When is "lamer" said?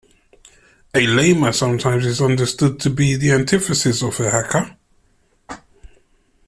1.05-1.49